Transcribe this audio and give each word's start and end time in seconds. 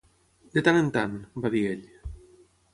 "De 0.57 0.63
tant 0.67 0.79
en 0.79 0.89
tant", 0.95 1.15
va 1.45 1.53
dir 1.59 1.63
ell. 1.75 1.87